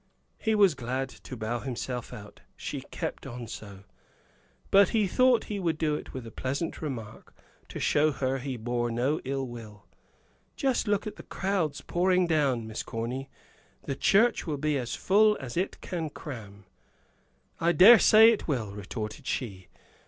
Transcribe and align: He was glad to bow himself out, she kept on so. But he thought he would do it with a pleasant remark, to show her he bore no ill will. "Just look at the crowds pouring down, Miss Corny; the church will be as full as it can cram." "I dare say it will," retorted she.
He 0.39 0.55
was 0.55 0.73
glad 0.73 1.09
to 1.09 1.37
bow 1.37 1.59
himself 1.59 2.11
out, 2.11 2.41
she 2.57 2.81
kept 2.89 3.27
on 3.27 3.45
so. 3.45 3.83
But 4.71 4.89
he 4.89 5.05
thought 5.05 5.43
he 5.43 5.59
would 5.59 5.77
do 5.77 5.93
it 5.93 6.11
with 6.11 6.25
a 6.25 6.31
pleasant 6.31 6.81
remark, 6.81 7.35
to 7.69 7.79
show 7.79 8.11
her 8.11 8.39
he 8.39 8.57
bore 8.57 8.89
no 8.89 9.21
ill 9.25 9.47
will. 9.47 9.85
"Just 10.55 10.87
look 10.87 11.05
at 11.05 11.17
the 11.17 11.21
crowds 11.21 11.81
pouring 11.81 12.25
down, 12.25 12.65
Miss 12.65 12.81
Corny; 12.81 13.29
the 13.83 13.95
church 13.95 14.47
will 14.47 14.57
be 14.57 14.75
as 14.75 14.95
full 14.95 15.37
as 15.39 15.55
it 15.55 15.79
can 15.81 16.09
cram." 16.09 16.65
"I 17.59 17.71
dare 17.71 17.99
say 17.99 18.31
it 18.31 18.47
will," 18.47 18.71
retorted 18.71 19.27
she. 19.27 19.67